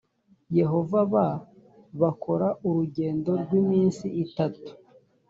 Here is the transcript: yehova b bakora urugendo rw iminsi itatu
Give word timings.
yehova 0.57 0.99
b 1.11 1.13
bakora 2.01 2.47
urugendo 2.67 3.31
rw 3.43 3.51
iminsi 3.61 4.05
itatu 4.25 4.69